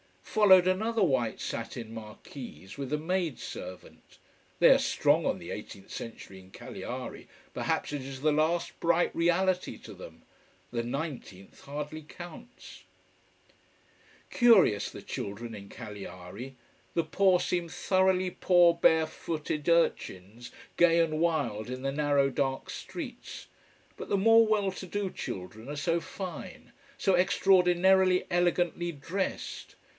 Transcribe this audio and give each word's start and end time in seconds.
Followed 0.23 0.65
another 0.65 1.03
white 1.03 1.41
satin 1.41 1.93
"marquise", 1.93 2.77
with 2.77 2.91
a 2.93 2.97
maid 2.97 3.37
servant. 3.37 4.17
They 4.59 4.69
are 4.69 4.79
strong 4.79 5.25
on 5.25 5.39
the 5.39 5.51
eighteenth 5.51 5.91
century 5.91 6.39
in 6.39 6.51
Cagliari. 6.51 7.27
Perhaps 7.53 7.91
it 7.91 8.01
is 8.01 8.21
the 8.21 8.31
last 8.31 8.79
bright 8.79 9.13
reality 9.13 9.77
to 9.79 9.93
them. 9.93 10.23
The 10.71 10.83
nineteenth 10.83 11.59
hardly 11.65 12.01
counts. 12.01 12.83
Curious 14.31 14.89
the 14.89 15.01
children 15.01 15.53
in 15.53 15.67
Cagliari. 15.67 16.55
The 16.93 17.03
poor 17.03 17.41
seem 17.41 17.67
thoroughly 17.67 18.31
poor 18.31 18.73
bare 18.73 19.05
footed 19.05 19.67
urchins, 19.67 20.49
gay 20.77 20.99
and 21.01 21.19
wild 21.19 21.69
in 21.69 21.81
the 21.81 21.91
narrow 21.91 22.29
dark 22.29 22.69
streets. 22.69 23.47
But 23.97 24.07
the 24.09 24.17
more 24.17 24.47
well 24.47 24.71
to 24.71 24.85
do 24.87 25.11
children 25.11 25.67
are 25.69 25.75
so 25.75 25.99
fine: 25.99 26.71
so 26.97 27.15
extraordinarily 27.15 28.25
elegantly 28.31 28.93
dressed. 28.93 29.75